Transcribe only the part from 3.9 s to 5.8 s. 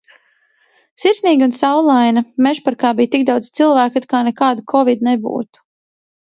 it kā nekāda kovid nebūtu.